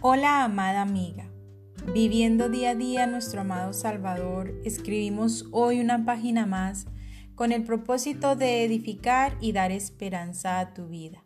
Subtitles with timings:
[0.00, 1.28] Hola amada amiga,
[1.92, 6.86] viviendo día a día nuestro amado Salvador, escribimos hoy una página más
[7.34, 11.24] con el propósito de edificar y dar esperanza a tu vida.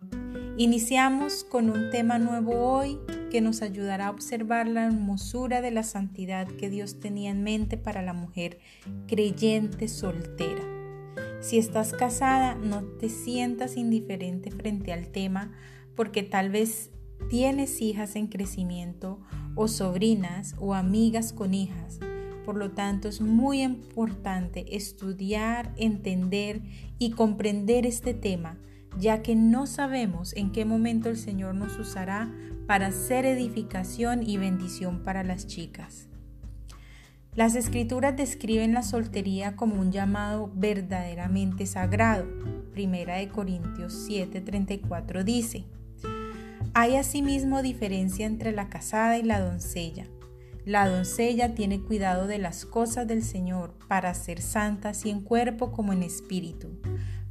[0.56, 2.98] Iniciamos con un tema nuevo hoy
[3.30, 7.76] que nos ayudará a observar la hermosura de la santidad que Dios tenía en mente
[7.76, 8.58] para la mujer
[9.06, 10.62] creyente soltera.
[11.42, 15.52] Si estás casada, no te sientas indiferente frente al tema
[15.94, 16.90] porque tal vez
[17.28, 19.20] tienes hijas en crecimiento
[19.54, 22.00] o sobrinas o amigas con hijas.
[22.44, 26.62] Por lo tanto, es muy importante estudiar, entender
[26.98, 28.58] y comprender este tema,
[28.98, 32.32] ya que no sabemos en qué momento el Señor nos usará
[32.66, 36.08] para hacer edificación y bendición para las chicas.
[37.34, 42.26] Las escrituras describen la soltería como un llamado verdaderamente sagrado.
[42.72, 45.64] Primera de Corintios 7:34 dice,
[46.74, 50.06] hay asimismo diferencia entre la casada y la doncella.
[50.64, 55.72] La doncella tiene cuidado de las cosas del Señor para ser santa así en cuerpo
[55.72, 56.80] como en espíritu.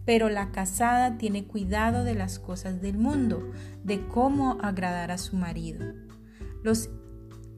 [0.05, 3.51] Pero la casada tiene cuidado de las cosas del mundo,
[3.83, 5.93] de cómo agradar a su marido.
[6.61, 6.89] Los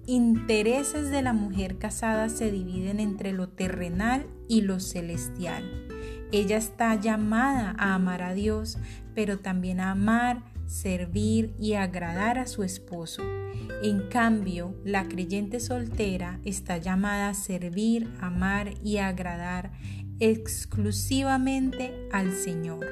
[0.06, 5.64] intereses de la mujer casada se dividen entre lo terrenal y lo celestial.
[6.31, 8.78] Ella está llamada a amar a Dios,
[9.16, 13.21] pero también a amar servir y agradar a su esposo.
[13.83, 19.71] En cambio, la creyente soltera está llamada a servir, amar y agradar
[20.19, 22.88] exclusivamente al Señor.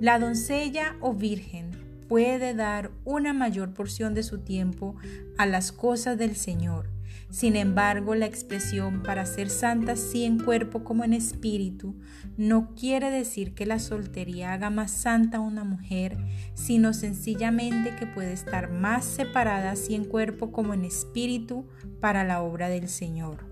[0.00, 1.70] La doncella o virgen
[2.08, 4.94] puede dar una mayor porción de su tiempo
[5.38, 6.91] a las cosas del Señor
[7.30, 11.96] sin embargo, la expresión para ser santa sí en cuerpo como en espíritu
[12.36, 16.18] no quiere decir que la soltería haga más santa a una mujer,
[16.54, 21.66] sino sencillamente que puede estar más separada así en cuerpo como en espíritu
[22.00, 23.46] para la obra del Señor.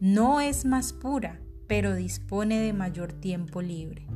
[0.00, 4.06] No es más pura, pero dispone de mayor tiempo libre.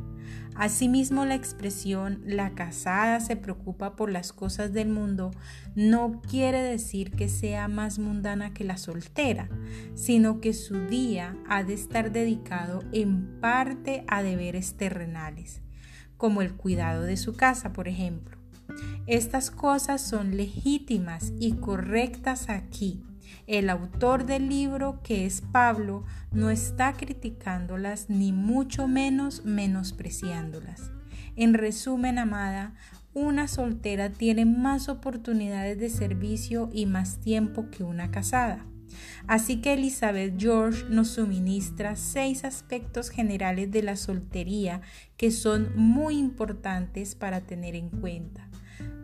[0.54, 5.30] Asimismo, la expresión la casada se preocupa por las cosas del mundo
[5.74, 9.48] no quiere decir que sea más mundana que la soltera,
[9.94, 15.62] sino que su día ha de estar dedicado en parte a deberes terrenales,
[16.16, 18.36] como el cuidado de su casa, por ejemplo.
[19.06, 23.02] Estas cosas son legítimas y correctas aquí
[23.46, 30.90] el autor del libro, que es Pablo, no está criticándolas ni mucho menos menospreciándolas.
[31.36, 32.74] En resumen, amada,
[33.14, 38.66] una soltera tiene más oportunidades de servicio y más tiempo que una casada.
[39.26, 44.82] Así que Elizabeth George nos suministra seis aspectos generales de la soltería
[45.16, 48.51] que son muy importantes para tener en cuenta.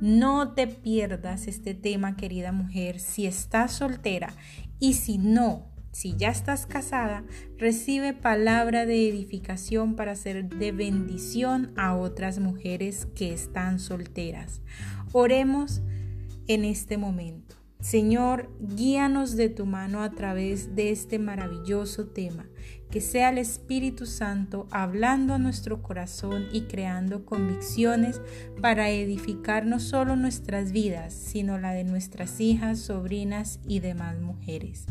[0.01, 4.33] No te pierdas este tema, querida mujer, si estás soltera
[4.79, 7.25] y si no, si ya estás casada,
[7.57, 14.61] recibe palabra de edificación para ser de bendición a otras mujeres que están solteras.
[15.13, 15.83] Oremos
[16.47, 17.57] en este momento.
[17.81, 22.49] Señor, guíanos de tu mano a través de este maravilloso tema.
[22.91, 28.21] Que sea el Espíritu Santo hablando a nuestro corazón y creando convicciones
[28.63, 34.87] para edificar no solo nuestras vidas, sino la de nuestras hijas, sobrinas y demás mujeres.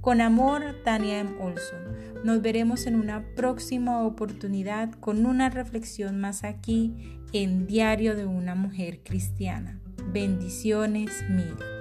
[0.00, 1.30] Con amor, Tania M.
[1.40, 2.24] Olson.
[2.24, 8.54] Nos veremos en una próxima oportunidad con una reflexión más aquí en Diario de una
[8.54, 9.80] Mujer Cristiana.
[10.12, 11.77] Bendiciones mil.